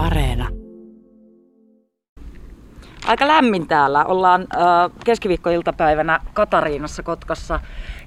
Areena. 0.00 0.48
Aika 3.06 3.28
lämmin 3.28 3.66
täällä. 3.68 4.04
Ollaan 4.04 4.46
keskiviikkoiltapäivänä 5.04 6.20
Katariinassa 6.34 7.02
Kotkassa. 7.02 7.60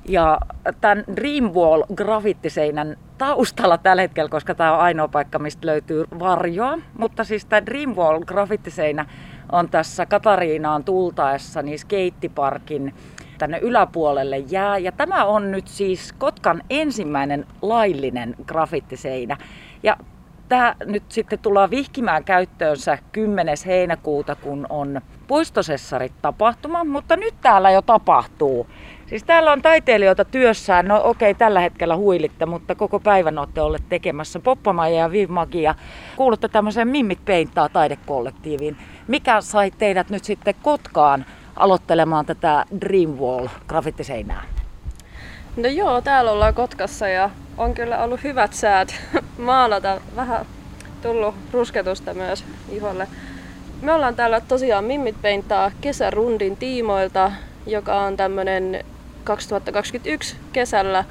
Ja 0.08 0.40
tämän 0.82 1.04
Dreamwall 1.16 1.84
grafittiseinän 1.96 2.98
taustalla 3.18 3.78
tällä 3.78 4.02
hetkellä, 4.02 4.29
koska 4.29 4.56
tämä 4.56 4.74
on 4.74 4.79
ainoa 4.79 5.08
paikka, 5.08 5.40
mistä 5.40 5.68
löytyy 5.68 6.06
varjoa. 6.20 6.78
Mutta 6.98 7.24
siis 7.24 7.46
tämä 7.46 7.66
Dreamwall 7.66 8.20
grafittiseinä 8.20 9.05
on 9.52 9.70
tässä 9.70 10.05
Katariinaan 10.05 10.84
tultaessa 10.84 11.62
niin 11.62 11.80
skeittiparkin 11.80 12.94
tänne 13.38 13.57
yläpuolelle 13.57 14.38
jää. 14.38 14.78
Ja 14.78 14.91
tämä 14.91 15.25
on 15.25 15.52
nyt 15.52 15.68
siis 15.68 16.14
Kotkan 16.14 16.62
ensimmäinen 16.70 17.46
laillinen 17.62 18.36
grafittiseinä. 18.48 19.38
Ja 19.84 19.98
tämä 20.54 20.76
nyt 20.86 21.04
sitten 21.10 21.40
tullaan 21.40 21.70
vihkimään 21.70 22.24
käyttöönsä 22.24 22.98
10. 23.11 23.57
heinäkuuta, 23.66 24.36
kun 24.36 24.68
on 24.70 25.02
puistosessarit 25.28 26.11
tapahtuma, 26.21 26.84
mutta 26.84 27.16
nyt 27.16 27.34
täällä 27.42 27.71
jo 27.71 27.82
tapahtuu. 27.82 28.68
Siis 29.06 29.24
täällä 29.24 29.52
on 29.52 29.61
taiteilijoita 29.61 30.25
työssään, 30.25 30.88
no 30.88 31.02
okei 31.04 31.34
tällä 31.34 31.60
hetkellä 31.60 31.96
huilitte, 31.96 32.45
mutta 32.45 32.75
koko 32.75 33.00
päivän 33.00 33.38
olette 33.38 33.61
olleet 33.61 33.89
tekemässä 33.89 34.39
Poppamaja 34.39 34.95
ja 34.95 35.11
Vivmagia. 35.11 35.75
Kuulutte 36.16 36.47
tämmöiseen 36.47 36.88
Mimmit 36.88 37.25
Peintaa 37.25 37.70
taidekollektiiviin. 37.70 38.78
Mikä 39.08 39.42
sai 39.42 39.72
teidät 39.72 40.09
nyt 40.09 40.23
sitten 40.23 40.56
Kotkaan 40.61 41.25
aloittelemaan 41.56 42.25
tätä 42.25 42.66
Dreamwall 42.81 43.47
grafittiseinää? 43.67 44.44
No 45.58 45.67
joo, 45.67 46.02
täällä 46.02 46.31
ollaan 46.31 46.53
Kotkassa 46.53 47.08
ja 47.08 47.30
on 47.58 47.73
kyllä 47.73 48.03
ollut 48.03 48.23
hyvät 48.23 48.53
säät 48.53 48.95
maalata. 49.38 50.02
Vähän 50.16 50.45
tullut 51.02 51.36
rusketusta 51.52 52.14
myös 52.14 52.44
iholle. 52.69 53.08
Me 53.81 53.94
ollaan 53.94 54.16
täällä 54.16 54.41
tosiaan 54.41 54.83
Mimmit 54.83 55.21
Peintaa 55.21 55.71
kesärundin 55.81 56.58
tiimoilta, 56.58 57.31
joka 57.67 58.02
on 58.02 58.17
tämmönen 58.17 58.85
2021 59.23 60.35
kesällä 60.53 61.05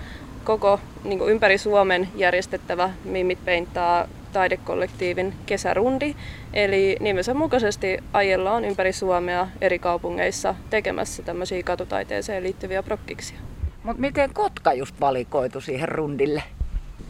koko 0.44 0.80
niin 1.04 1.18
kuin 1.18 1.30
ympäri 1.30 1.58
Suomen 1.58 2.08
järjestettävä 2.16 2.90
Mimmit 3.04 3.44
Peintaa 3.44 4.08
taidekollektiivin 4.32 5.34
kesärundi. 5.46 6.14
Eli 6.52 6.96
nimensä 7.00 7.34
mukaisesti 7.34 7.98
ajellaan 8.12 8.64
ympäri 8.64 8.92
Suomea 8.92 9.48
eri 9.60 9.78
kaupungeissa 9.78 10.54
tekemässä 10.70 11.22
tämmöisiä 11.22 11.62
katutaiteeseen 11.62 12.42
liittyviä 12.42 12.82
prokkiksia. 12.82 13.38
Mutta 13.82 14.00
miten 14.00 14.34
Kotka 14.34 14.72
just 14.72 15.00
valikoitu 15.00 15.60
siihen 15.60 15.88
rundille? 15.88 16.42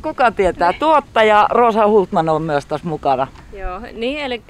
Kuka 0.02 0.30
tietää? 0.30 0.72
Tuottaja 0.72 1.46
Rosa 1.50 1.86
Hultman 1.86 2.28
on 2.28 2.42
myös 2.42 2.66
tässä 2.66 2.88
mukana. 2.88 3.26
Joo, 3.52 3.80
niin 3.92 4.18
eli 4.18 4.42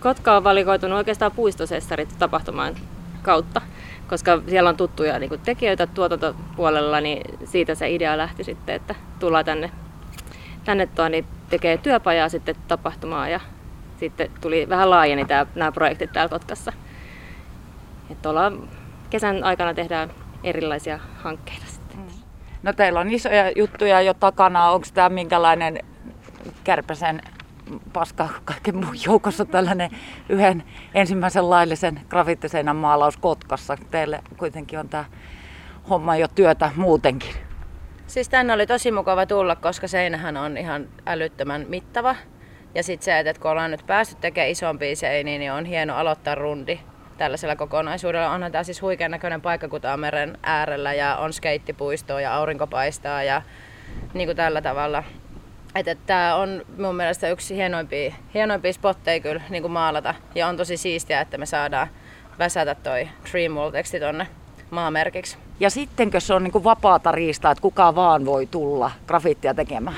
Kotka 0.00 0.36
on 0.36 0.44
valikoitunut 0.44 0.98
oikeastaan 0.98 1.32
puistosessarit 1.32 2.08
tapahtumaan 2.18 2.74
kautta, 3.22 3.60
koska 4.08 4.42
siellä 4.48 4.70
on 4.70 4.76
tuttuja 4.76 5.18
niin 5.18 5.40
tekijöitä 5.44 5.86
tuotantopuolella, 5.86 7.00
niin 7.00 7.38
siitä 7.44 7.74
se 7.74 7.90
idea 7.90 8.18
lähti 8.18 8.44
sitten, 8.44 8.74
että 8.74 8.94
tullaan 9.18 9.44
tänne, 9.44 9.70
tänne 10.64 10.86
tuo, 10.86 11.08
niin 11.08 11.26
tekee 11.50 11.76
työpajaa 11.76 12.28
sitten 12.28 12.56
tapahtumaan 12.68 13.30
ja 13.30 13.40
sitten 14.00 14.30
tuli 14.40 14.68
vähän 14.68 14.90
laajeni 14.90 15.24
tämä, 15.24 15.46
nämä 15.54 15.72
projektit 15.72 16.12
täällä 16.12 16.28
Kotkassa. 16.28 16.72
Että 18.10 18.28
kesän 19.10 19.44
aikana 19.44 19.74
tehdään 19.74 20.10
erilaisia 20.44 20.98
hankkeita 21.22 21.66
sitten. 21.66 21.83
No 22.64 22.72
teillä 22.72 23.00
on 23.00 23.10
isoja 23.10 23.50
juttuja 23.56 24.00
jo 24.00 24.14
takana. 24.14 24.70
Onko 24.70 24.86
tämä 24.94 25.08
minkälainen 25.08 25.78
kärpäsen 26.64 27.22
paska 27.92 28.28
kaiken 28.44 28.76
muun 28.76 28.96
joukossa 29.06 29.44
tällainen 29.44 29.90
yhden 30.28 30.64
ensimmäisen 30.94 31.50
laillisen 31.50 32.00
grafittiseinän 32.08 32.76
maalaus 32.76 33.16
Kotkassa. 33.16 33.76
Teille 33.90 34.22
kuitenkin 34.36 34.78
on 34.78 34.88
tämä 34.88 35.04
homma 35.90 36.16
jo 36.16 36.28
työtä 36.28 36.70
muutenkin. 36.76 37.34
Siis 38.06 38.28
tänne 38.28 38.52
oli 38.52 38.66
tosi 38.66 38.92
mukava 38.92 39.26
tulla, 39.26 39.56
koska 39.56 39.88
seinähän 39.88 40.36
on 40.36 40.56
ihan 40.56 40.88
älyttömän 41.06 41.66
mittava. 41.68 42.16
Ja 42.74 42.82
sitten 42.82 43.04
se, 43.04 43.18
että 43.18 43.42
kun 43.42 43.50
ollaan 43.50 43.70
nyt 43.70 43.86
päästy 43.86 44.16
tekemään 44.20 44.50
isompia 44.50 44.96
seiniä, 44.96 45.38
niin 45.38 45.52
on 45.52 45.64
hieno 45.64 45.96
aloittaa 45.96 46.34
rundi 46.34 46.80
tällaisella 47.18 47.56
kokonaisuudella. 47.56 48.30
Onhan 48.30 48.52
tämä 48.52 48.64
siis 48.64 48.82
huikean 48.82 49.10
näköinen 49.10 49.40
paikka, 49.40 49.68
kun 49.68 49.80
tämä 49.80 49.94
on 49.94 50.00
meren 50.00 50.38
äärellä 50.42 50.94
ja 50.94 51.16
on 51.16 51.32
skeittipuistoa 51.32 52.20
ja 52.20 52.34
aurinko 52.34 52.66
paistaa 52.66 53.22
ja 53.22 53.42
niin 54.14 54.28
kuin 54.28 54.36
tällä 54.36 54.62
tavalla. 54.62 55.04
Että, 55.74 55.94
tämä 56.06 56.36
on 56.36 56.62
mun 56.78 56.96
mielestä 56.96 57.28
yksi 57.28 57.56
hienoimpia, 57.56 58.14
hienoimpia 58.34 58.72
spotteja 58.72 59.20
kyllä 59.20 59.42
niin 59.50 59.62
kuin 59.62 59.72
maalata 59.72 60.14
ja 60.34 60.46
on 60.46 60.56
tosi 60.56 60.76
siistiä, 60.76 61.20
että 61.20 61.38
me 61.38 61.46
saadaan 61.46 61.88
väsätä 62.38 62.74
toi 62.74 63.08
Dreamwall-teksti 63.30 64.00
tonne 64.00 64.26
maamerkiksi. 64.70 65.38
Ja 65.60 65.70
sittenkö 65.70 66.20
se 66.20 66.34
on 66.34 66.42
niin 66.44 66.52
kuin 66.52 66.64
vapaata 66.64 67.12
riistaa, 67.12 67.52
että 67.52 67.62
kuka 67.62 67.94
vaan 67.94 68.24
voi 68.24 68.46
tulla 68.46 68.90
grafittia 69.06 69.54
tekemään? 69.54 69.96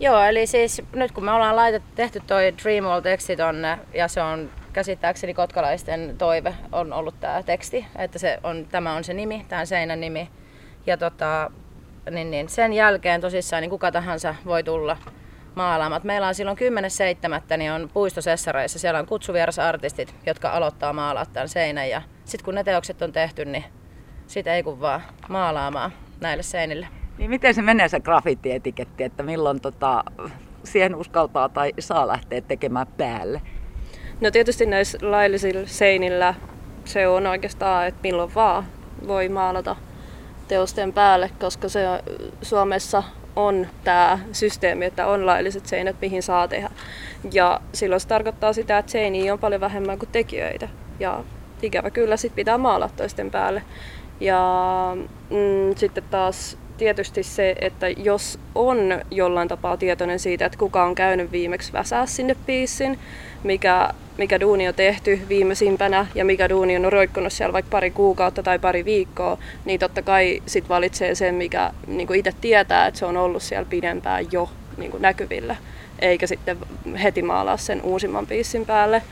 Joo, 0.00 0.22
eli 0.22 0.46
siis 0.46 0.82
nyt 0.92 1.12
kun 1.12 1.24
me 1.24 1.32
ollaan 1.32 1.56
laitettu, 1.56 1.88
tehty 1.94 2.22
toi 2.26 2.54
Dreamwall-teksti 2.62 3.36
tonne 3.36 3.78
ja 3.94 4.08
se 4.08 4.22
on 4.22 4.50
käsittääkseni 4.76 5.34
kotkalaisten 5.34 6.14
toive 6.18 6.54
on 6.72 6.92
ollut 6.92 7.20
tämä 7.20 7.42
teksti, 7.42 7.86
että 7.98 8.18
se 8.18 8.38
on, 8.42 8.66
tämä 8.70 8.94
on 8.94 9.04
se 9.04 9.14
nimi, 9.14 9.46
tämä 9.48 9.64
seinän 9.64 10.00
nimi. 10.00 10.28
Ja 10.86 10.96
tota, 10.96 11.50
niin, 12.10 12.30
niin 12.30 12.48
sen 12.48 12.72
jälkeen 12.72 13.20
tosissaan 13.20 13.60
niin 13.60 13.70
kuka 13.70 13.92
tahansa 13.92 14.34
voi 14.44 14.62
tulla 14.62 14.96
maalaamaan. 15.54 16.00
Meillä 16.04 16.28
on 16.28 16.34
silloin 16.34 16.58
10.7. 17.50 17.56
niin 17.56 17.72
on 17.72 17.90
puistosessareissa, 17.92 18.78
siellä 18.78 19.00
on 19.00 19.06
kutsuvierasartistit, 19.06 20.14
jotka 20.26 20.50
aloittaa 20.50 20.92
maalaa 20.92 21.26
tämän 21.26 21.48
seinän. 21.48 21.90
Ja 21.90 22.02
sitten 22.24 22.44
kun 22.44 22.54
ne 22.54 22.64
teokset 22.64 23.02
on 23.02 23.12
tehty, 23.12 23.44
niin 23.44 23.64
sitten 24.26 24.52
ei 24.52 24.62
kun 24.62 24.80
vaan 24.80 25.02
maalaamaan 25.28 25.92
näille 26.20 26.42
seinille. 26.42 26.88
Niin 27.18 27.30
miten 27.30 27.54
se 27.54 27.62
menee 27.62 27.88
se 27.88 28.00
graffitietiketti, 28.00 29.04
että 29.04 29.22
milloin 29.22 29.60
tota, 29.60 30.04
siihen 30.64 30.94
uskaltaa 30.94 31.48
tai 31.48 31.72
saa 31.78 32.06
lähteä 32.06 32.40
tekemään 32.40 32.86
päälle? 32.86 33.40
No 34.20 34.30
tietysti 34.30 34.66
näissä 34.66 34.98
laillisilla 35.02 35.66
seinillä 35.66 36.34
se 36.84 37.08
on 37.08 37.26
oikeastaan, 37.26 37.86
että 37.86 38.00
milloin 38.02 38.34
vaan 38.34 38.64
voi 39.06 39.28
maalata 39.28 39.76
teosten 40.48 40.92
päälle, 40.92 41.30
koska 41.40 41.68
se 41.68 41.80
Suomessa 42.42 43.02
on 43.36 43.66
tämä 43.84 44.18
systeemi, 44.32 44.84
että 44.84 45.06
on 45.06 45.26
lailliset 45.26 45.66
seinät, 45.66 45.96
mihin 46.00 46.22
saa 46.22 46.48
tehdä. 46.48 46.70
Ja 47.32 47.60
silloin 47.72 48.00
se 48.00 48.08
tarkoittaa 48.08 48.52
sitä, 48.52 48.78
että 48.78 48.92
seiniä 48.92 49.32
on 49.32 49.38
paljon 49.38 49.60
vähemmän 49.60 49.98
kuin 49.98 50.08
tekijöitä. 50.12 50.68
Ja 51.00 51.24
ikävä 51.62 51.90
kyllä 51.90 52.16
sit 52.16 52.34
pitää 52.34 52.58
maalaa 52.58 52.90
toisten 52.96 53.30
päälle. 53.30 53.62
Ja 54.20 54.40
mm, 55.30 55.76
sitten 55.76 56.04
taas 56.10 56.58
tietysti 56.78 57.22
se, 57.22 57.54
että 57.60 57.88
jos 57.88 58.38
on 58.54 58.78
jollain 59.10 59.48
tapaa 59.48 59.76
tietoinen 59.76 60.18
siitä, 60.18 60.46
että 60.46 60.58
kuka 60.58 60.84
on 60.84 60.94
käynyt 60.94 61.32
viimeksi 61.32 61.72
väsää 61.72 62.06
sinne 62.06 62.36
piissin, 62.46 62.98
mikä, 63.44 63.90
mikä 64.18 64.40
duuni 64.40 64.68
on 64.68 64.74
tehty 64.74 65.20
viimeisimpänä 65.28 66.06
ja 66.14 66.24
mikä 66.24 66.48
duuni 66.48 66.76
on 66.76 66.92
roikkunut 66.92 67.32
siellä 67.32 67.52
vaikka 67.52 67.70
pari 67.70 67.90
kuukautta 67.90 68.42
tai 68.42 68.58
pari 68.58 68.84
viikkoa, 68.84 69.38
niin 69.64 69.80
totta 69.80 70.02
kai 70.02 70.42
sit 70.46 70.68
valitsee 70.68 71.14
sen, 71.14 71.34
mikä 71.34 71.72
niin 71.86 72.14
itse 72.14 72.32
tietää, 72.40 72.86
että 72.86 72.98
se 72.98 73.06
on 73.06 73.16
ollut 73.16 73.42
siellä 73.42 73.66
pidempään 73.70 74.32
jo 74.32 74.50
niin 74.76 74.92
näkyvillä, 74.98 75.56
eikä 75.98 76.26
sitten 76.26 76.58
heti 77.02 77.22
maalaa 77.22 77.56
sen 77.56 77.82
uusimman 77.82 78.26
piissin 78.26 78.66
päälle. 78.66 79.02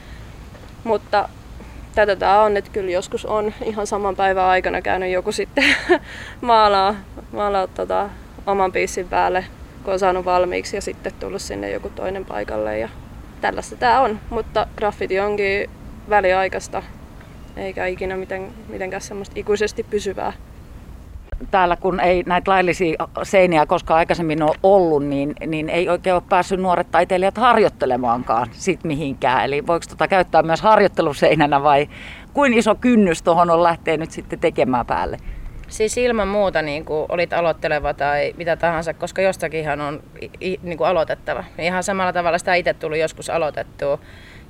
Mutta 0.84 1.28
tätä 1.94 2.16
tämä 2.16 2.42
on, 2.42 2.56
että 2.56 2.70
kyllä 2.70 2.90
joskus 2.90 3.26
on 3.26 3.52
ihan 3.64 3.86
saman 3.86 4.16
päivän 4.16 4.44
aikana 4.44 4.82
käynyt 4.82 5.12
joku 5.12 5.32
sitten 5.32 5.64
maalaa, 6.40 6.94
maalaa 7.32 7.66
tota, 7.66 8.10
oman 8.46 8.72
piissin 8.72 9.08
päälle, 9.08 9.44
kun 9.84 9.92
on 9.92 9.98
saanut 9.98 10.24
valmiiksi 10.24 10.76
ja 10.76 10.82
sitten 10.82 11.12
tullut 11.20 11.42
sinne 11.42 11.70
joku 11.70 11.88
toinen 11.88 12.24
paikalle. 12.24 12.78
Ja 12.78 12.88
tällaista 13.40 13.76
tämä 13.76 14.00
on, 14.00 14.20
mutta 14.30 14.66
graffiti 14.76 15.20
onkin 15.20 15.70
väliaikaista, 16.08 16.82
eikä 17.56 17.86
ikinä 17.86 18.16
miten, 18.16 18.52
mitenkään 18.68 19.02
semmoista 19.02 19.34
ikuisesti 19.38 19.82
pysyvää. 19.82 20.32
Täällä 21.50 21.76
kun 21.76 22.00
ei 22.00 22.22
näitä 22.26 22.50
laillisia 22.50 23.08
seiniä 23.22 23.66
koskaan 23.66 23.98
aikaisemmin 23.98 24.42
ole 24.42 24.56
ollut, 24.62 25.06
niin, 25.06 25.34
niin 25.46 25.68
ei 25.68 25.88
oikein 25.88 26.14
ole 26.14 26.22
päässyt 26.28 26.60
nuoret 26.60 26.90
taiteilijat 26.90 27.38
harjoittelemaankaan 27.38 28.46
sit 28.52 28.84
mihinkään. 28.84 29.44
Eli 29.44 29.66
voiko 29.66 29.86
tota 29.88 30.08
käyttää 30.08 30.42
myös 30.42 30.62
harjoitteluseinänä 30.62 31.62
vai 31.62 31.88
kuin 32.32 32.54
iso 32.54 32.74
kynnys 32.74 33.22
tuohon 33.22 33.50
on 33.50 33.62
lähteä 33.62 33.96
nyt 33.96 34.10
sitten 34.10 34.38
tekemään 34.38 34.86
päälle? 34.86 35.16
Siis 35.68 35.98
ilman 35.98 36.28
muuta 36.28 36.62
niin 36.62 36.84
kuin 36.84 37.06
olit 37.08 37.32
aloitteleva 37.32 37.94
tai 37.94 38.34
mitä 38.36 38.56
tahansa, 38.56 38.94
koska 38.94 39.22
jostakinhan 39.22 39.80
on 39.80 40.02
niin 40.62 40.78
kuin 40.78 40.88
aloitettava. 40.88 41.44
Ihan 41.58 41.82
samalla 41.82 42.12
tavalla 42.12 42.38
sitä 42.38 42.54
itse 42.54 42.74
tuli 42.74 43.00
joskus 43.00 43.30
aloitettua. 43.30 43.98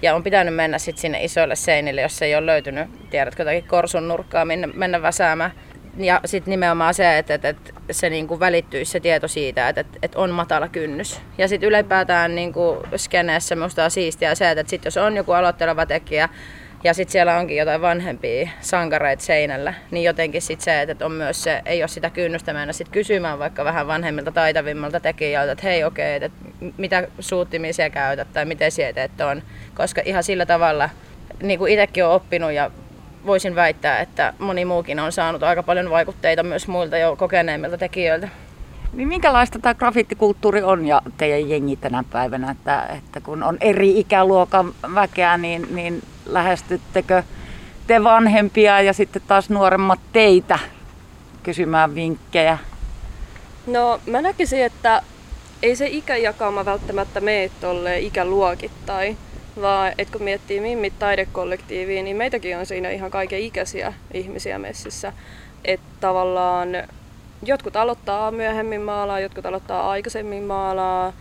Ja 0.02 0.14
on 0.14 0.22
pitänyt 0.22 0.54
mennä 0.54 0.78
sitten 0.78 1.00
sinne 1.00 1.24
isoille 1.24 1.56
seinille, 1.56 2.00
jos 2.00 2.22
ei 2.22 2.34
ole 2.34 2.46
löytynyt, 2.46 3.10
tiedätkö, 3.10 3.42
jotakin 3.42 3.68
korsun 3.68 4.08
nurkkaa, 4.08 4.44
minne 4.44 4.66
mennä 4.66 5.02
väsäämään. 5.02 5.50
Ja 5.96 6.20
sitten 6.24 6.50
nimenomaan 6.50 6.94
se, 6.94 7.18
että, 7.18 7.34
että, 7.34 7.48
että 7.48 7.72
se 7.90 8.10
niin 8.10 8.28
kuin 8.28 8.40
välittyisi 8.40 8.92
se 8.92 9.00
tieto 9.00 9.28
siitä, 9.28 9.68
että, 9.68 9.80
että, 9.80 9.98
että 10.02 10.18
on 10.18 10.30
matala 10.30 10.68
kynnys. 10.68 11.20
Ja 11.38 11.48
sitten 11.48 11.68
ylipäätään 11.68 12.34
niin 12.34 12.52
kuin 12.52 12.78
skeneessä 12.96 13.54
minusta 13.56 13.84
on 13.84 13.90
siistiä 13.90 14.34
se, 14.34 14.50
että 14.50 14.70
sit 14.70 14.84
jos 14.84 14.96
on 14.96 15.16
joku 15.16 15.32
aloitteleva 15.32 15.86
tekijä, 15.86 16.28
ja 16.84 16.94
sitten 16.94 17.12
siellä 17.12 17.38
onkin 17.38 17.56
jotain 17.56 17.80
vanhempia 17.80 18.48
sankareita 18.60 19.24
seinällä, 19.24 19.74
niin 19.90 20.04
jotenkin 20.04 20.42
sitten 20.42 20.64
se, 20.64 20.82
että 20.82 21.06
on 21.06 21.12
myös 21.12 21.42
se, 21.42 21.62
ei 21.66 21.82
ole 21.82 21.88
sitä 21.88 22.10
kynnystä 22.10 22.52
mennä 22.52 22.72
sit 22.72 22.88
kysymään 22.88 23.38
vaikka 23.38 23.64
vähän 23.64 23.86
vanhemmilta 23.86 24.32
taitavimmalta 24.32 25.00
tekijöiltä, 25.00 25.52
että 25.52 25.66
hei 25.66 25.84
okei, 25.84 26.16
okay, 26.16 26.26
että 26.26 26.38
mitä 26.76 27.08
suuttimia 27.18 27.72
siellä 27.72 27.90
käytät 27.90 28.28
tai 28.32 28.44
miten 28.44 28.72
siellä 28.72 28.92
teet 28.92 29.20
on. 29.20 29.42
Koska 29.74 30.02
ihan 30.04 30.22
sillä 30.22 30.46
tavalla, 30.46 30.90
niin 31.42 31.58
kuin 31.58 31.72
itsekin 31.72 32.04
olen 32.04 32.16
oppinut 32.16 32.52
ja 32.52 32.70
voisin 33.26 33.54
väittää, 33.54 34.00
että 34.00 34.32
moni 34.38 34.64
muukin 34.64 35.00
on 35.00 35.12
saanut 35.12 35.42
aika 35.42 35.62
paljon 35.62 35.90
vaikutteita 35.90 36.42
myös 36.42 36.68
muilta 36.68 36.98
jo 36.98 37.16
kokeneemmilta 37.16 37.78
tekijöiltä. 37.78 38.28
Niin 38.92 39.08
minkälaista 39.08 39.58
tämä 39.58 39.74
graffittikulttuuri 39.74 40.62
on 40.62 40.86
ja 40.86 41.02
teidän 41.16 41.50
jengi 41.50 41.76
tänä 41.76 42.04
päivänä, 42.12 42.50
että, 42.50 42.82
että 42.82 43.20
kun 43.20 43.42
on 43.42 43.56
eri 43.60 44.00
ikäluokan 44.00 44.74
väkeä, 44.94 45.38
niin, 45.38 45.66
niin 45.70 46.02
lähestyttekö 46.26 47.22
te 47.86 48.04
vanhempia 48.04 48.80
ja 48.80 48.92
sitten 48.92 49.22
taas 49.28 49.50
nuoremmat 49.50 50.00
teitä 50.12 50.58
kysymään 51.42 51.94
vinkkejä? 51.94 52.58
No 53.66 54.00
mä 54.06 54.22
näkisin, 54.22 54.64
että 54.64 55.02
ei 55.62 55.76
se 55.76 55.86
ikäjakauma 55.86 56.64
välttämättä 56.64 57.20
mene 57.20 57.50
tolleen 57.60 58.02
ikäluokittain, 58.02 59.18
vaan 59.60 59.92
että 59.98 60.12
kun 60.12 60.22
miettii 60.22 60.60
Mimmit 60.60 60.98
taidekollektiiviin, 60.98 62.04
niin 62.04 62.16
meitäkin 62.16 62.58
on 62.58 62.66
siinä 62.66 62.90
ihan 62.90 63.10
kaiken 63.10 63.40
ikäisiä 63.40 63.92
ihmisiä 64.14 64.58
messissä. 64.58 65.12
Että 65.64 65.86
tavallaan 66.00 66.68
jotkut 67.42 67.76
aloittaa 67.76 68.30
myöhemmin 68.30 68.82
maalaa, 68.82 69.20
jotkut 69.20 69.46
aloittaa 69.46 69.90
aikaisemmin 69.90 70.42
maalaa. 70.42 71.12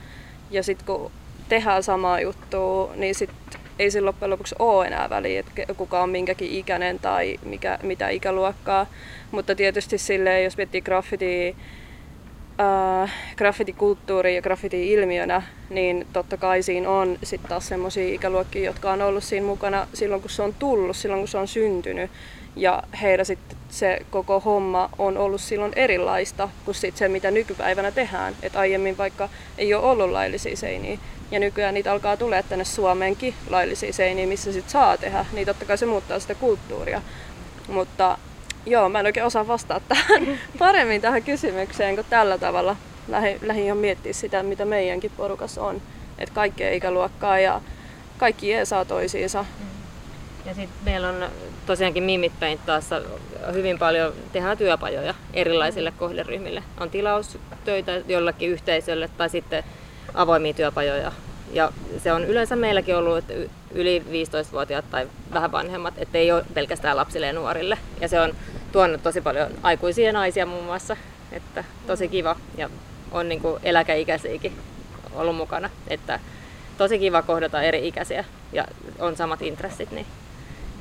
Ja 0.52 0.64
sitten 0.64 0.86
kun 0.86 1.12
tehdään 1.50 1.84
samaa 1.84 2.20
juttua, 2.20 2.94
niin 2.96 3.16
sit 3.16 3.30
ei 3.80 3.92
sillä 3.92 4.08
loppujen 4.08 4.30
lopuksi 4.30 4.56
ole 4.60 4.88
enää 4.88 5.10
väliä, 5.10 5.40
että 5.40 5.74
kuka 5.74 6.04
on 6.04 6.10
minkäkin 6.10 6.52
ikäinen 6.52 7.00
tai 7.00 7.40
mikä, 7.46 7.80
mitä 7.84 8.10
ikäluokkaa. 8.10 8.86
Mutta 9.32 9.56
tietysti 9.56 9.98
silleen, 9.98 10.44
jos 10.44 10.58
miettii 10.58 10.82
graffiti, 10.82 11.56
äh, 12.60 13.12
graffitikulttuuri 13.38 14.36
ja 14.36 14.42
graffiti-ilmiönä, 14.42 15.42
niin 15.70 16.08
totta 16.14 16.38
kai 16.38 16.64
siinä 16.64 16.90
on 16.90 17.18
sitten 17.24 17.50
taas 17.50 17.68
semmoisia 17.68 18.14
ikäluokkia, 18.14 18.64
jotka 18.64 18.92
on 18.92 19.02
ollut 19.02 19.24
siinä 19.24 19.46
mukana 19.46 19.88
silloin, 19.94 20.22
kun 20.22 20.30
se 20.30 20.42
on 20.42 20.54
tullut, 20.60 20.98
silloin, 20.98 21.22
kun 21.22 21.28
se 21.28 21.38
on 21.38 21.48
syntynyt. 21.48 22.12
Ja 22.56 22.84
heillä 23.02 23.24
sitten 23.24 23.58
se 23.70 24.00
koko 24.10 24.40
homma 24.40 24.90
on 24.98 25.18
ollut 25.18 25.42
silloin 25.42 25.74
erilaista 25.76 26.50
kuin 26.66 26.76
sit 26.76 26.98
se, 26.98 27.08
mitä 27.08 27.32
nykypäivänä 27.32 27.92
tehdään. 27.92 28.36
Et 28.42 28.56
aiemmin 28.56 28.98
vaikka 28.98 29.30
ei 29.58 29.74
ole 29.74 29.84
ollut 29.84 30.12
laillisia 30.12 30.58
seiniä, 30.58 30.98
ja 31.32 31.40
nykyään 31.40 31.74
niitä 31.74 31.92
alkaa 31.92 32.18
tulee 32.18 32.44
tänne 32.44 32.66
Suomeenkin 32.66 33.34
laillisia 33.50 33.94
seiniä, 33.94 34.28
missä 34.28 34.54
sit 34.54 34.70
saa 34.70 34.98
tehdä, 34.98 35.26
niin 35.34 35.46
totta 35.46 35.66
kai 35.66 35.78
se 35.78 35.86
muuttaa 35.86 36.20
sitä 36.20 36.36
kulttuuria. 36.36 37.02
Mutta 37.68 38.18
joo, 38.66 38.90
mä 38.90 39.00
en 39.00 39.06
oikein 39.06 39.26
osaa 39.26 39.48
vastata 39.48 39.86
tähän 39.88 40.40
paremmin 40.60 41.02
tähän 41.02 41.24
kysymykseen, 41.24 41.96
kun 41.96 42.06
tällä 42.10 42.38
tavalla 42.38 42.76
lähdin, 43.08 43.40
lähdin 43.42 43.66
ihan 43.66 43.78
miettiä 43.78 44.14
sitä, 44.14 44.44
mitä 44.44 44.66
meidänkin 44.66 45.12
porukassa 45.18 45.64
on. 45.64 45.82
Että 46.18 46.36
kaikkea 46.36 46.74
ikäluokkaa 46.74 47.40
ja 47.40 47.62
kaikki 48.18 48.48
saa 48.64 48.86
toisiinsa. 48.86 49.44
Mm. 49.60 49.66
Ja 50.46 50.54
sitten 50.54 50.84
meillä 50.86 51.10
on 51.10 51.26
tosiaankin 51.66 52.04
Mimit 52.04 52.34
taassa 52.66 53.02
hyvin 53.54 53.80
paljon 53.80 54.14
tehdään 54.34 54.58
työpajoja 54.58 55.14
erilaisille 55.34 55.90
mm. 55.90 55.98
kohderyhmille. 55.98 56.64
On 56.80 56.90
tilaustöitä 56.90 58.02
jollekin 58.08 58.50
yhteisölle 58.50 59.10
tai 59.18 59.30
sitten 59.30 59.64
avoimia 60.14 60.54
työpajoja. 60.54 61.12
Ja 61.52 61.72
se 62.04 62.14
on 62.14 62.24
yleensä 62.26 62.56
meilläkin 62.56 62.96
ollut, 62.96 63.18
että 63.18 63.34
yli 63.72 64.04
15-vuotiaat 64.10 64.86
tai 64.92 65.08
vähän 65.34 65.52
vanhemmat, 65.52 65.94
että 65.98 66.18
ei 66.18 66.32
ole 66.32 66.46
pelkästään 66.54 66.98
lapsille 66.98 67.28
ja 67.28 67.34
nuorille. 67.34 67.78
Ja 68.02 68.08
se 68.08 68.20
on 68.20 68.36
tuonut 68.74 69.04
tosi 69.04 69.22
paljon 69.22 69.52
aikuisia 69.64 70.12
naisia 70.12 70.46
muun 70.46 70.64
muassa, 70.66 70.98
että 71.32 71.64
tosi 71.88 72.08
kiva 72.08 72.36
ja 72.58 72.70
on 73.12 73.30
niin 73.30 73.42
kuin 73.42 73.60
eläkeikäisiäkin 73.64 74.54
ollut 75.14 75.36
mukana. 75.36 75.70
Että 75.88 76.20
tosi 76.78 77.00
kiva 77.00 77.22
kohdata 77.22 77.62
eri 77.62 77.88
ikäisiä 77.88 78.26
ja 78.54 78.66
on 79.00 79.16
samat 79.16 79.42
intressit. 79.42 79.92
Niin 79.92 80.06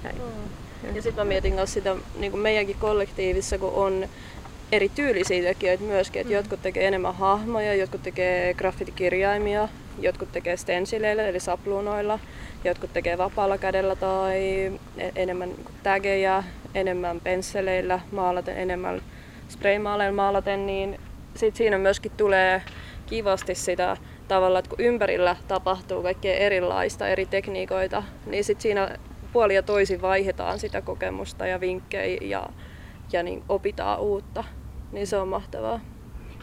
näin. 0.02 0.16
Mm. 0.16 0.96
Ja 0.96 1.02
sitten 1.02 1.24
mä 1.24 1.28
mietin 1.28 1.54
myös 1.54 1.72
sitä 1.72 1.96
niin 2.18 2.30
kuin 2.32 2.40
meidänkin 2.40 2.76
kollektiivissa, 2.80 3.58
kun 3.58 3.72
on 3.72 4.08
eri 4.72 4.88
tyylisiä 4.88 5.42
tekijöitä 5.42 5.84
myöskin, 5.84 6.20
että 6.20 6.30
mm. 6.30 6.36
jotkut 6.36 6.62
tekee 6.62 6.86
enemmän 6.86 7.14
hahmoja, 7.14 7.74
jotkut 7.74 8.02
tekee 8.02 8.54
graffitikirjaimia, 8.54 9.68
jotkut 9.98 10.32
tekee 10.32 10.56
stensileillä 10.56 11.22
eli 11.22 11.40
sapluunoilla, 11.40 12.18
jotkut 12.64 12.92
tekee 12.92 13.18
vapaalla 13.18 13.58
kädellä 13.58 13.96
tai 13.96 14.72
e- 14.98 15.12
enemmän 15.16 15.50
tägejä, 15.82 16.44
enemmän 16.74 17.20
pensseleillä 17.20 18.00
maalaten, 18.12 18.56
enemmän 18.56 19.02
spraymaaleilla 19.48 20.16
maalaten, 20.16 20.66
niin 20.66 21.00
sit 21.36 21.56
siinä 21.56 21.78
myöskin 21.78 22.12
tulee 22.16 22.62
kivasti 23.06 23.54
sitä 23.54 23.96
tavalla, 24.28 24.58
että 24.58 24.68
kun 24.68 24.84
ympärillä 24.84 25.36
tapahtuu 25.48 26.02
kaikkea 26.02 26.34
erilaista, 26.34 27.08
eri 27.08 27.26
tekniikoita, 27.26 28.02
niin 28.26 28.44
sit 28.44 28.60
siinä 28.60 28.98
puoli 29.32 29.54
ja 29.54 29.62
toisin 29.62 30.02
vaihdetaan 30.02 30.58
sitä 30.58 30.82
kokemusta 30.82 31.46
ja 31.46 31.60
vinkkejä 31.60 32.18
ja, 32.20 32.48
ja 33.12 33.22
niin 33.22 33.42
opitaan 33.48 34.00
uutta. 34.00 34.44
Niin 34.92 35.06
se 35.06 35.16
on 35.16 35.28
mahtavaa. 35.28 35.80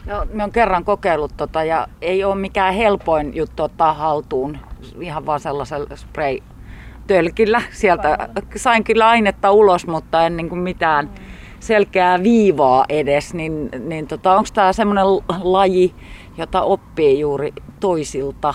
No, 0.06 0.26
me 0.32 0.44
on 0.44 0.52
kerran 0.52 0.84
kokeillut 0.84 1.32
tota, 1.36 1.64
ja 1.64 1.88
ei 2.02 2.24
ole 2.24 2.34
mikään 2.34 2.74
helpoin 2.74 3.36
juttu 3.36 3.62
ottaa 3.62 3.94
haltuun 3.94 4.58
ihan 5.00 5.26
vaan 5.26 5.40
sellaisella 5.40 5.96
spray 5.96 6.38
tölkillä. 7.06 7.62
Sieltä 7.70 8.28
sain 8.56 8.84
kyllä 8.84 9.08
ainetta 9.08 9.50
ulos, 9.50 9.86
mutta 9.86 10.26
en 10.26 10.36
niin 10.36 10.48
kuin 10.48 10.58
mitään 10.58 11.04
mm. 11.04 11.24
selkeää 11.60 12.22
viivaa 12.22 12.84
edes. 12.88 13.34
Niin, 13.34 13.68
niin 13.78 14.06
tota, 14.06 14.36
onko 14.36 14.48
tämä 14.54 14.72
semmoinen 14.72 15.06
laji, 15.42 15.94
jota 16.38 16.62
oppii 16.62 17.20
juuri 17.20 17.52
toisilta? 17.80 18.54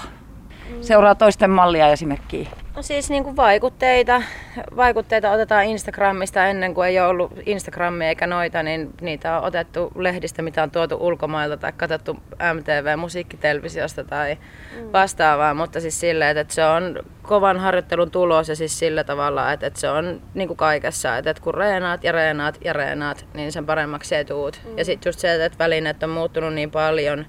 Mm. 0.69 0.81
Seuraa 0.81 1.15
toisten 1.15 1.50
mallia 1.50 1.88
esimerkkiä. 1.88 2.50
No 2.75 2.81
siis 2.81 3.10
niin 3.10 3.24
kuin 3.24 3.36
vaikutteita. 3.36 4.22
Vaikutteita 4.75 5.31
otetaan 5.31 5.66
Instagramista 5.66 6.48
ennen 6.48 6.74
kuin 6.74 6.88
ei 6.88 7.00
ole 7.00 7.07
ollut 7.07 7.31
Instagramia 7.45 8.07
eikä 8.07 8.27
noita, 8.27 8.63
niin 8.63 8.94
niitä 9.01 9.38
on 9.38 9.44
otettu 9.44 9.92
lehdistä, 9.95 10.42
mitä 10.42 10.63
on 10.63 10.72
tuotu 10.72 10.98
ulkomailta 11.00 11.57
tai 11.57 11.72
katsottu 11.77 12.18
MTV-musiikkitelevisiosta 12.54 14.04
tai 14.04 14.36
mm. 14.36 14.92
vastaavaa, 14.94 15.54
mutta 15.54 15.80
siis 15.80 16.00
silleen, 16.00 16.38
että 16.38 16.54
se 16.54 16.66
on 16.66 17.04
kovan 17.22 17.60
harjoittelun 17.60 18.12
tulos 18.12 18.50
ja 18.50 18.55
siis 18.55 18.79
sillä 18.79 19.03
tavalla, 19.03 19.51
että, 19.51 19.67
että 19.67 19.79
se 19.79 19.89
on 19.89 20.22
niin 20.34 20.48
kuin 20.48 20.58
kaikessa, 20.58 21.17
että, 21.17 21.29
että 21.29 21.44
kun 21.44 21.53
reenaat 21.53 22.03
ja 22.03 22.12
reenaat 22.12 22.58
ja 22.63 22.74
reenaat, 22.74 23.25
niin 23.34 23.51
sen 23.51 23.65
paremmaksi 23.65 24.10
se 24.10 24.24
tuut. 24.24 24.62
Mm. 24.65 24.77
Ja 24.77 24.86
sitten 24.86 25.10
just 25.10 25.20
se, 25.20 25.46
että 25.46 25.60
välineet 25.60 26.03
on 26.03 26.10
muuttunut 26.10 26.53
niin 26.53 26.72
paljon, 26.72 27.25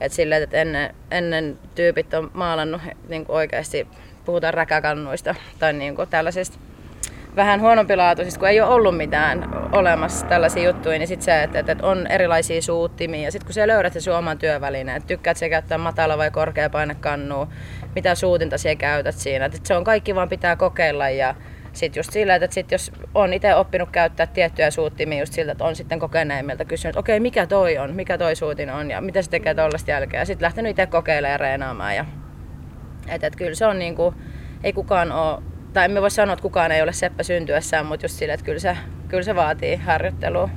että 0.00 0.16
silleen, 0.16 0.42
että 0.42 0.56
ennen, 0.56 0.94
ennen 1.10 1.58
tyypit 1.74 2.14
on 2.14 2.30
maalannut 2.34 2.80
niin 3.08 3.26
kuin 3.26 3.36
oikeasti 3.36 3.86
puhutaan 4.24 4.54
räkäkannuista 4.54 5.34
tai 5.58 5.72
niin 5.72 5.96
kuin 5.96 6.08
tällaisista 6.08 6.58
vähän 7.36 7.60
huonompilaatuisista, 7.60 8.40
kun 8.40 8.48
ei 8.48 8.60
ole 8.60 8.74
ollut 8.74 8.96
mitään 8.96 9.50
olemassa 9.72 10.26
tällaisia 10.26 10.64
juttuja, 10.64 10.98
niin 10.98 11.08
sitten 11.08 11.24
se, 11.24 11.42
että, 11.42 11.58
että 11.58 11.76
on 11.82 12.06
erilaisia 12.06 12.62
suuttimia 12.62 13.22
ja 13.22 13.32
sitten 13.32 13.46
kun 13.46 13.54
sä 13.54 13.66
löydät 13.66 13.92
sen 13.98 14.14
oman 14.14 14.38
työvälineen, 14.38 14.96
että 14.96 15.06
tykkäät 15.06 15.36
sä 15.36 15.48
käyttää 15.48 15.78
matala 15.78 16.18
vai 16.18 16.30
korkea 16.30 16.70
painekannua, 16.70 17.48
mitä 17.94 18.14
suutinta 18.14 18.58
siellä 18.58 18.78
käytät 18.78 19.14
siinä, 19.14 19.44
että 19.44 19.58
se 19.62 19.76
on 19.76 19.84
kaikki 19.84 20.14
vaan 20.14 20.28
pitää 20.28 20.56
kokeilla 20.56 21.10
ja 21.10 21.34
sitten 21.72 22.00
just 22.00 22.12
sillä, 22.12 22.34
että 22.34 22.54
sit 22.54 22.72
jos 22.72 22.92
on 23.14 23.32
itse 23.32 23.54
oppinut 23.54 23.90
käyttää 23.90 24.26
tiettyjä 24.26 24.70
suuttimia 24.70 25.18
just 25.18 25.32
siltä, 25.32 25.52
että 25.52 25.64
on 25.64 25.76
sitten 25.76 25.98
kokeneimmilta 25.98 26.64
kysynyt, 26.64 26.92
että 26.92 27.00
okei, 27.00 27.16
okay, 27.16 27.22
mikä 27.22 27.46
toi 27.46 27.78
on, 27.78 27.94
mikä 27.94 28.18
toi 28.18 28.36
suutin 28.36 28.70
on 28.70 28.90
ja 28.90 29.00
mitä 29.00 29.22
se 29.22 29.30
tekee 29.30 29.54
tuollaista 29.54 29.90
jälkeen. 29.90 30.20
Ja 30.20 30.24
sitten 30.24 30.44
lähtenyt 30.44 30.70
itse 30.70 30.86
kokeilemaan 30.86 31.32
ja 31.32 31.38
reenaamaan 31.38 31.96
ja 31.96 32.04
että 33.08 33.26
et 33.26 33.36
kyllä 33.36 33.54
se 33.54 33.66
on 33.66 33.78
niinku, 33.78 34.14
ei 34.64 34.72
kukaan 34.72 35.12
ole, 35.12 35.42
tai 35.72 35.84
emme 35.84 36.00
voi 36.00 36.10
sanoa, 36.10 36.32
että 36.32 36.42
kukaan 36.42 36.72
ei 36.72 36.82
ole 36.82 36.92
seppä 36.92 37.22
syntyessään, 37.22 37.86
mutta 37.86 38.04
just 38.04 38.14
sille, 38.14 38.32
että 38.32 38.46
kyllä 38.46 38.58
se, 38.58 38.76
kyllä 39.08 39.22
se 39.22 39.34
vaatii 39.34 39.76
harjoittelua. 39.76 40.48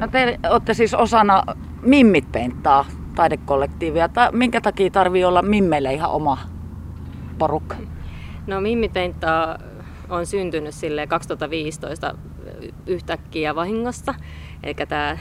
No 0.00 0.08
te 0.08 0.38
olette 0.50 0.74
siis 0.74 0.94
osana 0.94 1.42
Mimmit 1.82 2.32
Penttaa 2.32 2.86
taidekollektiivia. 3.14 4.08
Tai 4.08 4.32
minkä 4.32 4.60
takia 4.60 4.90
tarvii 4.90 5.24
olla 5.24 5.42
Mimmeille 5.42 5.94
ihan 5.94 6.10
oma 6.10 6.38
porukka? 7.38 7.76
No 8.46 8.60
Mimmit 8.60 8.92
Penttaa 8.92 9.58
on 10.08 10.26
syntynyt 10.26 10.74
sille 10.74 11.06
2015 11.06 12.14
yhtäkkiä 12.86 13.54
vahingossa. 13.54 14.14
Eli 14.62 14.74
tämä 14.74 15.18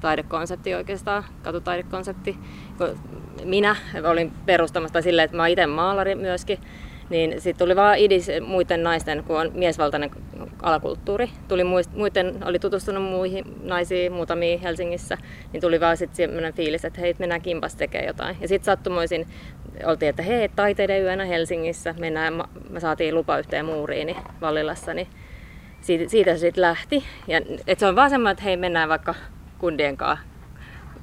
taidekonsepti 0.00 0.74
oikeastaan, 0.74 1.24
katutaidekonsepti. 1.42 2.38
Minä 3.44 3.76
olin 4.04 4.32
perustamassa 4.46 5.02
silleen, 5.02 5.24
että 5.24 5.36
mä 5.36 5.46
itse 5.46 5.66
maalari 5.66 6.14
myöskin, 6.14 6.58
Niin 7.10 7.40
sitten 7.40 7.64
tuli 7.66 7.76
vaan 7.76 7.98
idis 7.98 8.28
muiden 8.46 8.82
naisten, 8.82 9.24
kun 9.24 9.40
on 9.40 9.50
miesvaltainen 9.54 10.10
alakulttuuri. 10.62 11.30
Tuli 11.48 11.64
muiden, 11.94 12.38
oli 12.44 12.58
tutustunut 12.58 13.02
muihin 13.02 13.44
naisiin 13.62 14.12
muutamia 14.12 14.58
Helsingissä, 14.58 15.18
niin 15.52 15.60
tuli 15.60 15.80
vaan 15.80 15.96
sitten 15.96 16.16
sellainen 16.16 16.54
fiilis, 16.54 16.84
että 16.84 17.00
hei, 17.00 17.14
mennään 17.18 17.42
kimpas 17.42 17.76
tekemään 17.76 18.06
jotain. 18.06 18.36
Ja 18.40 18.48
sitten 18.48 18.64
sattumoisin 18.64 19.26
oltiin, 19.84 20.08
että 20.08 20.22
hei, 20.22 20.48
taiteiden 20.48 21.02
yönä 21.02 21.24
Helsingissä, 21.24 21.94
mennään, 21.98 22.34
me 22.70 22.80
saatiin 22.80 23.14
lupa 23.14 23.38
yhteen 23.38 23.64
muuriini 23.64 24.16
Vallilassa, 24.40 24.94
niin 24.94 25.08
siitä, 25.80 26.08
siitä 26.08 26.32
se 26.32 26.38
sitten 26.38 26.62
lähti. 26.62 27.04
Ja, 27.26 27.40
et 27.66 27.78
se 27.78 27.86
on 27.86 27.96
vaan 27.96 28.10
semmoinen, 28.10 28.32
että 28.32 28.44
hei, 28.44 28.56
mennään 28.56 28.88
vaikka 28.88 29.14
kundien 29.58 29.96
kanssa 29.96 30.24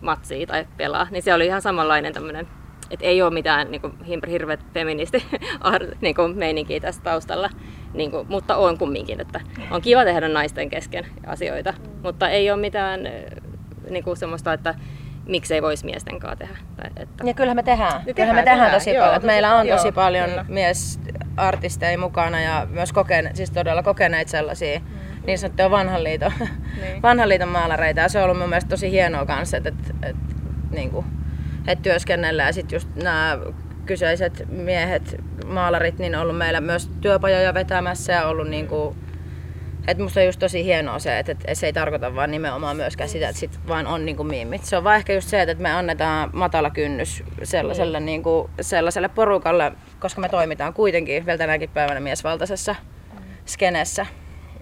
matsiin 0.05 0.47
tai 0.47 0.65
pelaa, 0.77 1.07
niin 1.11 1.23
se 1.23 1.33
oli 1.33 1.45
ihan 1.45 1.61
samanlainen 1.61 2.13
tämmöinen 2.13 2.47
et 2.91 2.99
ei 3.01 3.21
ole 3.21 3.33
mitään 3.33 3.71
niin 3.71 3.81
kuin, 3.81 3.93
hirveät 4.29 4.59
feministi 4.73 5.25
niin 6.01 6.15
kuin, 6.15 6.37
meininkiä 6.37 6.79
tässä 6.79 7.01
taustalla, 7.01 7.49
niin 7.93 8.11
kuin, 8.11 8.27
mutta 8.29 8.55
on 8.55 8.77
kumminkin, 8.77 9.21
että 9.21 9.41
on 9.71 9.81
kiva 9.81 10.03
tehdä 10.03 10.27
naisten 10.27 10.69
kesken 10.69 11.05
asioita, 11.27 11.73
mutta 12.03 12.29
ei 12.29 12.51
ole 12.51 12.61
mitään 12.61 12.99
niin 13.89 14.03
kuin, 14.03 14.17
semmoista, 14.17 14.53
että 14.53 14.75
miksei 15.25 15.61
voisi 15.61 15.85
miesten 15.85 16.19
kanssa 16.19 16.35
tehdä. 16.35 16.57
Että... 16.95 17.23
Ja 17.27 17.33
kyllähän 17.33 17.55
me 17.55 17.63
tehdään. 17.63 18.01
Niin 18.05 18.15
kyllähän 18.15 18.35
me 18.35 18.43
tehdään, 18.43 18.59
tehdään 18.59 18.79
tosi 18.81 18.93
joo, 18.93 19.01
paljon. 19.05 19.21
Tosi, 19.21 19.27
meillä 19.27 19.55
on 19.55 19.67
joo, 19.67 19.77
tosi 19.77 19.91
paljon 19.91 20.29
kyllä. 20.29 20.45
miesartisteja 20.47 21.97
mukana 21.97 22.41
ja 22.41 22.67
myös 22.69 22.93
kokene, 22.93 23.31
siis 23.33 23.51
todella 23.51 23.83
kokeneita 23.83 24.31
sellaisia 24.31 24.79
mm. 24.79 24.85
Niin 25.25 25.39
sanottuja 25.39 25.71
vanhan 25.71 26.03
liiton, 26.03 26.31
niin. 26.81 27.01
vanhan 27.01 27.29
liiton 27.29 27.49
maalareita. 27.49 28.01
Ja 28.01 28.09
se 28.09 28.17
on 28.19 28.25
ollut 28.25 28.37
mun 28.37 28.49
mielestä 28.49 28.69
tosi 28.69 28.91
hienoa 28.91 29.25
kanssa, 29.25 29.57
että, 29.57 29.69
että, 29.69 29.93
että, 30.09 30.35
niin 30.71 30.91
kuin, 30.91 31.05
että 31.67 31.83
työskennellään. 31.83 32.49
Ja 32.49 32.53
sitten 32.53 32.75
just 32.75 32.89
nämä 32.95 33.39
kyseiset 33.85 34.45
miehet, 34.49 35.15
maalarit, 35.45 35.99
niin 35.99 36.15
on 36.15 36.21
ollut 36.21 36.37
meillä 36.37 36.61
myös 36.61 36.89
työpajoja 37.01 37.53
vetämässä 37.53 38.13
ja 38.13 38.27
ollut 38.27 38.47
niin 38.47 38.67
kuin, 38.67 38.95
että 39.87 40.03
musta 40.03 40.19
on 40.19 40.25
just 40.25 40.39
tosi 40.39 40.63
hienoa 40.63 40.99
se, 40.99 41.19
että, 41.19 41.31
että 41.31 41.55
se 41.55 41.65
ei 41.65 41.73
tarkoita 41.73 42.15
vaan 42.15 42.31
nimenomaan 42.31 42.77
myöskään 42.77 43.09
sitä, 43.09 43.29
että 43.29 43.39
sit 43.39 43.59
vaan 43.67 43.87
on 43.87 44.05
niin 44.05 44.17
kuin 44.17 44.27
miimit. 44.27 44.65
Se 44.65 44.77
on 44.77 44.83
vaan 44.83 44.95
ehkä 44.95 45.13
just 45.13 45.29
se, 45.29 45.41
että 45.41 45.63
me 45.63 45.71
annetaan 45.71 46.29
matala 46.33 46.69
kynnys 46.69 47.23
sellaiselle, 47.43 47.99
mm. 47.99 48.05
niin 48.05 48.23
kuin, 48.23 48.49
sellaiselle 48.61 49.09
porukalle, 49.09 49.71
koska 49.99 50.21
me 50.21 50.29
toimitaan 50.29 50.73
kuitenkin 50.73 51.25
vielä 51.25 51.37
tänäkin 51.37 51.69
päivänä 51.69 51.99
miesvaltaisessa 51.99 52.75
mm. 53.13 53.19
skenessä 53.45 54.05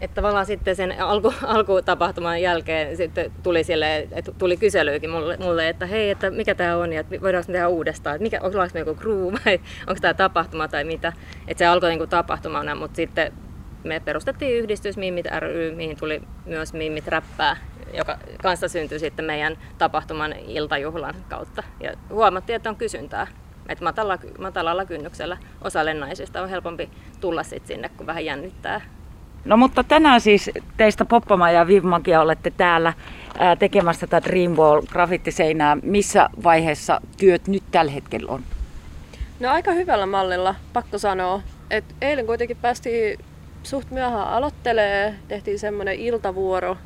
että 0.01 0.15
tavallaan 0.15 0.45
sitten 0.45 0.75
sen 0.75 1.01
alku, 1.01 1.33
alkutapahtuman 1.55 2.41
jälkeen 2.41 2.97
sitten 2.97 3.31
tuli, 3.43 3.63
sille, 3.63 4.07
että 4.11 4.31
tuli 4.31 4.57
kyselyykin 4.57 5.09
mulle, 5.09 5.37
mulle, 5.37 5.69
että 5.69 5.85
hei, 5.85 6.09
että 6.09 6.29
mikä 6.29 6.55
tämä 6.55 6.77
on 6.77 6.93
ja 6.93 7.03
voidaanko 7.21 7.47
me 7.47 7.53
tehdä 7.53 7.67
uudestaan, 7.67 8.15
että 8.15 8.23
mikä, 8.23 8.39
onko 8.41 8.57
me 8.73 8.79
joku 8.79 8.95
crew 8.95 9.33
vai 9.45 9.59
onko 9.87 9.99
tämä 10.01 10.13
tapahtuma 10.13 10.67
tai 10.67 10.83
mitä. 10.83 11.13
Että 11.47 11.59
se 11.59 11.65
alkoi 11.65 11.95
niin 11.95 12.09
tapahtumana, 12.09 12.75
mutta 12.75 12.95
sitten 12.95 13.33
me 13.83 13.99
perustettiin 13.99 14.57
yhdistys 14.57 14.97
Mimmit 14.97 15.25
ry, 15.39 15.75
mihin 15.75 15.97
tuli 15.97 16.21
myös 16.45 16.73
Mimmit 16.73 17.07
räppää, 17.07 17.57
joka 17.93 18.17
kanssa 18.41 18.67
syntyi 18.67 18.99
sitten 18.99 19.25
meidän 19.25 19.57
tapahtuman 19.77 20.33
iltajuhlan 20.33 21.15
kautta. 21.29 21.63
Ja 21.79 21.93
huomattiin, 22.09 22.55
että 22.55 22.69
on 22.69 22.75
kysyntää. 22.75 23.27
Että 23.69 23.83
matalalla, 23.83 24.17
matalalla 24.39 24.85
kynnyksellä 24.85 25.37
osalle 25.61 25.93
naisista 25.93 26.41
on 26.41 26.49
helpompi 26.49 26.89
tulla 27.21 27.43
sitten 27.43 27.67
sinne, 27.67 27.89
kun 27.89 28.05
vähän 28.05 28.25
jännittää 28.25 28.81
No 29.45 29.57
mutta 29.57 29.83
tänään 29.83 30.21
siis 30.21 30.49
teistä 30.77 31.05
Poppama 31.05 31.51
ja 31.51 31.67
Vivmakia 31.67 32.21
olette 32.21 32.51
täällä 32.57 32.93
ää, 33.39 33.55
tekemässä 33.55 34.07
tätä 34.07 34.29
Dreamwall 34.29 34.81
graffittiseinää. 34.81 35.77
Missä 35.81 36.29
vaiheessa 36.43 37.01
työt 37.17 37.47
nyt 37.47 37.63
tällä 37.71 37.91
hetkellä 37.91 38.31
on? 38.31 38.43
No 39.39 39.49
aika 39.49 39.71
hyvällä 39.71 40.05
mallilla, 40.05 40.55
pakko 40.73 40.97
sanoa. 40.97 41.41
Et 41.69 41.85
eilen 42.01 42.25
kuitenkin 42.25 42.57
päästiin 42.61 43.19
suht 43.63 43.91
myöhään 43.91 44.27
aloittelee, 44.27 45.15
tehtiin 45.27 45.59
semmoinen 45.59 45.95
iltavuoro. 45.95 46.77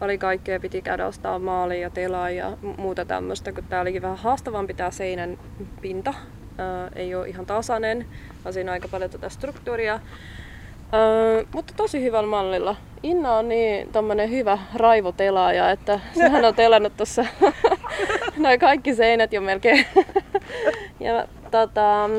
Oli 0.00 0.18
kaikkea, 0.18 0.60
piti 0.60 0.82
käydä 0.82 1.06
ostaa 1.06 1.38
maalia 1.38 1.80
ja 1.80 1.90
telaa 1.90 2.30
ja 2.30 2.56
muuta 2.76 3.04
tämmöistä, 3.04 3.52
kun 3.52 3.64
tää 3.64 3.80
olikin 3.80 4.02
vähän 4.02 4.18
haastavampi 4.18 4.74
tää 4.74 4.90
seinän 4.90 5.38
pinta. 5.80 6.14
Ää, 6.58 6.88
ei 6.96 7.14
ole 7.14 7.28
ihan 7.28 7.46
tasainen, 7.46 8.06
vaan 8.44 8.52
siinä 8.52 8.70
on 8.70 8.72
aika 8.72 8.88
paljon 8.88 9.10
tätä 9.10 9.28
struktuuria. 9.28 10.00
Öö, 10.94 11.44
mutta 11.54 11.74
tosi 11.76 12.02
hyvällä 12.02 12.28
mallilla. 12.28 12.76
Inna 13.02 13.34
on 13.34 13.48
niin 13.48 13.92
tommonen 13.92 14.30
hyvä 14.30 14.58
raivotelaaja, 14.74 15.70
että 15.70 16.00
sehän 16.14 16.44
on 16.44 16.54
telannut 16.54 16.96
tuossa 16.96 17.24
noin 18.36 18.60
kaikki 18.60 18.94
seinät 18.94 19.32
jo 19.32 19.40
melkein. 19.40 19.86
ja 21.00 21.28
tota, 21.50 22.10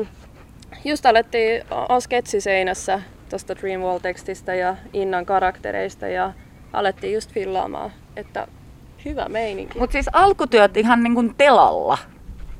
just 0.84 1.06
alettiin 1.06 1.62
on 1.88 2.02
sketsi 2.02 2.40
seinässä 2.40 3.02
tuosta 3.30 3.56
Dreamwall-tekstistä 3.56 4.54
ja 4.54 4.76
Innan 4.92 5.26
karaktereista 5.26 6.08
ja 6.08 6.32
alettiin 6.72 7.14
just 7.14 7.32
fillaamaan, 7.32 7.92
että 8.16 8.46
hyvä 9.04 9.28
meininki. 9.28 9.78
Mutta 9.78 9.92
siis 9.92 10.08
alkutyöt 10.12 10.76
ihan 10.76 11.02
niin 11.02 11.14
kuin 11.14 11.34
telalla. 11.34 11.98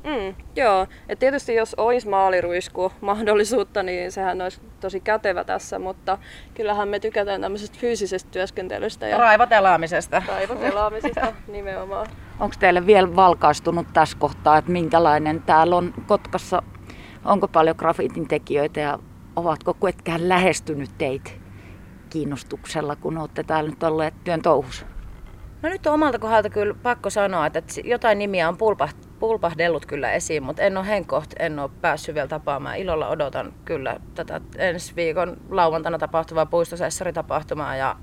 Mm, 0.03 0.35
joo, 0.55 0.87
et 1.09 1.19
tietysti 1.19 1.55
jos 1.55 1.73
olisi 1.75 2.09
maaliruisku 2.09 2.91
mahdollisuutta, 3.01 3.83
niin 3.83 4.11
sehän 4.11 4.41
olisi 4.41 4.61
tosi 4.79 4.99
kätevä 4.99 5.43
tässä, 5.43 5.79
mutta 5.79 6.17
kyllähän 6.53 6.87
me 6.87 6.99
tykätään 6.99 7.41
tämmöisestä 7.41 7.77
fyysisestä 7.79 8.31
työskentelystä. 8.31 9.07
Ja 9.07 9.17
raivotelaamisesta. 9.17 10.21
Raivotelaamisesta 10.27 11.33
nimenomaan. 11.47 12.07
Onko 12.39 12.55
teille 12.59 12.85
vielä 12.85 13.15
valkaistunut 13.15 13.87
tässä 13.93 14.17
kohtaa, 14.19 14.57
että 14.57 14.71
minkälainen 14.71 15.41
täällä 15.41 15.75
on 15.75 15.93
Kotkassa? 16.07 16.63
Onko 17.25 17.47
paljon 17.47 17.75
grafiitin 17.79 18.27
tekijöitä 18.27 18.79
ja 18.79 18.99
ovatko 19.35 19.73
kuetkään 19.73 20.29
lähestynyt 20.29 20.89
teitä 20.97 21.31
kiinnostuksella, 22.09 22.95
kun 22.95 23.17
olette 23.17 23.43
täällä 23.43 23.69
nyt 23.69 23.83
olleet 23.83 24.13
työn 24.23 24.41
touhussa? 24.41 24.85
No 25.61 25.69
nyt 25.69 25.87
on 25.87 25.93
omalta 25.93 26.19
kohdalta 26.19 26.49
kyllä 26.49 26.73
pakko 26.73 27.09
sanoa, 27.09 27.45
että 27.45 27.59
jotain 27.83 28.17
nimiä 28.17 28.49
on 28.49 28.57
pulpahtanut 28.57 29.10
pulpahdellut 29.21 29.85
kyllä 29.85 30.11
esiin, 30.11 30.43
mutta 30.43 30.61
en 30.61 30.77
ole 30.77 30.87
henkoht, 30.87 31.33
en 31.39 31.59
ole 31.59 31.69
päässyt 31.81 32.15
vielä 32.15 32.27
tapaamaan. 32.27 32.77
Ilolla 32.77 33.07
odotan 33.07 33.53
kyllä 33.65 33.99
tätä 34.15 34.41
ensi 34.57 34.95
viikon 34.95 35.37
lauantaina 35.49 35.99
tapahtuvaa 35.99 36.45
puistosessaritapahtumaa 36.45 37.75
ja 37.75 37.95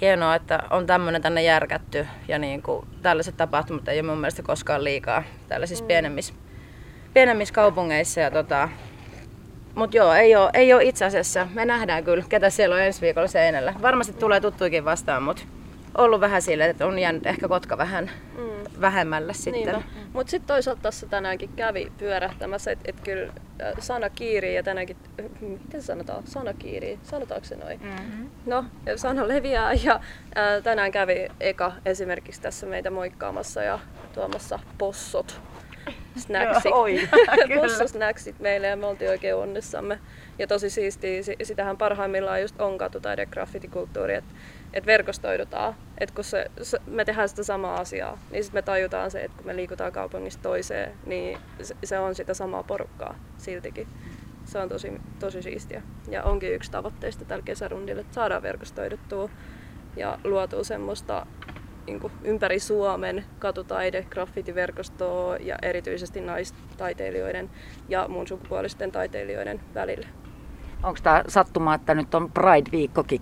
hienoa, 0.00 0.34
että 0.34 0.62
on 0.70 0.86
tämmöinen 0.86 1.22
tänne 1.22 1.42
järkätty 1.42 2.06
ja 2.28 2.38
niin 2.38 2.62
kuin, 2.62 2.86
tällaiset 3.02 3.36
tapahtumat 3.36 3.88
ei 3.88 4.00
ole 4.00 4.08
mun 4.08 4.18
mielestä 4.18 4.42
koskaan 4.42 4.84
liikaa 4.84 5.22
tällaisissa 5.48 5.84
mm. 5.84 5.88
pienemmissä, 5.88 6.34
pienemmissä 7.14 7.54
kaupungeissa. 7.54 8.20
Ja 8.20 8.30
tota, 8.30 8.68
mutta 9.74 9.96
joo, 9.96 10.12
ei 10.12 10.36
ole, 10.36 10.50
ei 10.54 10.72
ole 10.72 10.84
itse 10.84 11.04
asiassa. 11.04 11.48
Me 11.54 11.64
nähdään 11.64 12.04
kyllä, 12.04 12.24
ketä 12.28 12.50
siellä 12.50 12.74
on 12.74 12.82
ensi 12.82 13.00
viikolla 13.00 13.28
seinällä. 13.28 13.74
Varmasti 13.82 14.12
tulee 14.12 14.40
tuttuikin 14.40 14.84
vastaan, 14.84 15.22
mutta 15.22 15.42
ollut 15.94 16.20
vähän 16.20 16.42
silleen, 16.42 16.70
että 16.70 16.86
on 16.86 16.98
jäänyt 16.98 17.26
ehkä 17.26 17.48
Kotka 17.48 17.78
vähän 17.78 18.10
mm. 18.38 18.80
vähemmälle 18.80 19.34
sitten. 19.34 19.84
Mutta 20.12 20.30
sitten 20.30 20.46
toisaalta 20.46 20.82
tässä 20.82 21.06
tänäänkin 21.06 21.50
kävi 21.56 21.92
pyörähtämässä, 21.98 22.70
että 22.70 22.84
et 22.88 23.00
kyllä 23.00 23.32
äh, 23.62 23.72
sana 23.78 24.10
kiiri 24.10 24.54
ja 24.54 24.62
tänäänkin, 24.62 24.96
äh, 25.20 25.26
miten 25.40 25.82
sanotaan, 25.82 26.26
sana 26.26 26.52
kiiri, 26.54 26.98
sanotaanko 27.02 27.46
se 27.46 27.56
noin? 27.56 27.80
Mm-hmm. 27.82 28.30
No, 28.46 28.64
sana 28.96 29.28
leviää 29.28 29.72
ja 29.72 30.00
ää, 30.34 30.56
äh, 30.56 30.62
tänään 30.62 30.92
kävi 30.92 31.28
Eka 31.40 31.72
esimerkiksi 31.84 32.40
tässä 32.40 32.66
meitä 32.66 32.90
moikkaamassa 32.90 33.62
ja 33.62 33.78
tuomassa 34.14 34.58
possot 34.78 35.40
snacksit. 36.26 36.72
Possosnacksit 37.54 38.40
meille 38.40 38.66
ja 38.66 38.76
me 38.76 38.86
oltiin 38.86 39.10
oikein 39.10 39.36
onnissamme. 39.36 39.98
Ja 40.38 40.46
tosi 40.46 40.70
siistiä, 40.70 41.22
sitähän 41.42 41.76
parhaimmillaan 41.76 42.42
just 42.42 42.60
on 42.60 42.78
katutaide 42.78 43.26
graffitikulttuuri, 43.26 44.14
että 44.14 44.34
että 44.72 44.86
verkostoidutaan. 44.86 45.74
Että 45.98 46.14
kun 46.14 46.24
se, 46.24 46.50
me 46.86 47.04
tehdään 47.04 47.28
sitä 47.28 47.42
samaa 47.42 47.80
asiaa, 47.80 48.18
niin 48.30 48.44
sitten 48.44 48.58
me 48.58 48.62
tajutaan 48.62 49.10
se, 49.10 49.20
että 49.20 49.36
kun 49.36 49.46
me 49.46 49.56
liikutaan 49.56 49.92
kaupungista 49.92 50.42
toiseen, 50.42 50.92
niin 51.06 51.38
se, 51.62 51.76
se 51.84 51.98
on 51.98 52.14
sitä 52.14 52.34
samaa 52.34 52.62
porukkaa 52.62 53.18
siltikin. 53.38 53.88
Se 54.44 54.58
on 54.58 54.68
tosi, 54.68 54.92
tosi 55.20 55.42
siistiä. 55.42 55.82
Ja 56.10 56.22
onkin 56.22 56.54
yksi 56.54 56.70
tavoitteista 56.70 57.24
tällä 57.24 57.44
kesärundilla, 57.44 58.00
että 58.00 58.14
saadaan 58.14 58.42
verkostoiduttua 58.42 59.30
ja 59.96 60.18
luotua 60.24 60.64
semmoista 60.64 61.26
niin 61.88 62.00
kuin 62.00 62.12
ympäri 62.24 62.58
Suomen 62.58 63.24
katutaide, 63.38 64.06
graffitiverkostoa 64.10 65.36
ja 65.36 65.56
erityisesti 65.62 66.20
naistaiteilijoiden 66.20 67.50
ja 67.88 68.08
muun 68.08 68.28
sukupuolisten 68.28 68.92
taiteilijoiden 68.92 69.60
välillä. 69.74 70.06
Onko 70.82 70.98
tämä 71.02 71.24
sattuma, 71.28 71.74
että 71.74 71.94
nyt 71.94 72.14
on 72.14 72.30
Pride-viikkokin 72.32 73.20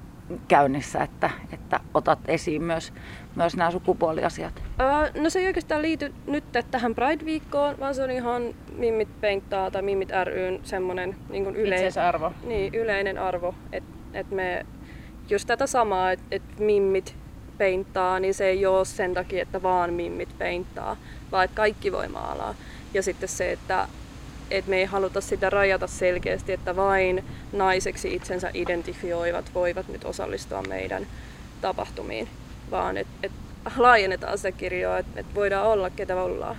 käynnissä, 0.49 1.02
että, 1.02 1.30
että 1.52 1.80
otat 1.94 2.18
esiin 2.28 2.62
myös, 2.62 2.92
myös 3.37 3.56
nämä 3.56 3.70
sukupuoliasiat? 3.70 4.52
Uh, 4.58 5.23
no 5.23 5.30
se 5.30 5.38
ei 5.38 5.46
oikeastaan 5.46 5.82
liity 5.82 6.14
nyt 6.26 6.44
tähän 6.70 6.94
Pride-viikkoon, 6.94 7.80
vaan 7.80 7.94
se 7.94 8.02
on 8.02 8.11
ihan 8.11 8.42
Mimmit 8.73 9.20
Peinttaa 9.20 9.70
tai 9.70 9.82
Mimmit 9.82 10.08
ryn 10.25 10.61
semmoinen 10.62 11.16
niin 11.28 11.56
yle- 11.56 12.00
arvo. 12.06 12.32
Niin, 12.44 12.75
yleinen 12.75 13.18
arvo, 13.18 13.54
että 13.73 13.90
et 14.14 14.30
me 14.30 14.66
just 15.30 15.46
tätä 15.46 15.66
samaa, 15.66 16.12
että 16.12 16.25
et 16.30 16.42
Mimmit 16.58 17.16
peinttaa, 17.59 18.21
niin 18.21 18.35
se 18.35 18.47
ei 18.47 18.67
ole 18.67 18.85
sen 18.85 19.15
takia, 19.15 19.43
että 19.43 19.63
vaan 19.63 19.93
Mimmit 19.93 20.39
peinttaa, 20.39 20.97
vaan 21.33 21.45
että 21.45 21.57
kaikki 21.57 21.93
voi 21.93 22.09
maalaa. 22.09 22.55
Ja 22.95 23.03
sitten 23.03 23.29
se, 23.29 23.53
että 23.53 23.89
et 24.51 24.67
me 24.67 24.77
ei 24.77 24.85
haluta 24.85 25.21
sitä 25.21 25.51
rajata 25.51 25.87
selkeästi, 25.87 26.53
että 26.53 26.77
vain 26.77 27.25
naiseksi 27.53 28.15
itsensä 28.15 28.51
identifioivat 28.55 29.45
voivat 29.55 29.89
nyt 29.89 30.05
osallistua 30.05 30.63
meidän 30.63 31.07
tapahtumiin, 31.61 32.29
vaan 32.71 32.97
että 32.97 33.13
et 33.23 33.33
laajennetaan 33.77 34.39
sitä 34.39 34.53
kirjoa, 34.53 34.99
että 34.99 35.21
et 35.21 35.35
voidaan 35.35 35.67
olla 35.67 35.91
ketä 35.91 36.23
ollaan. 36.23 36.57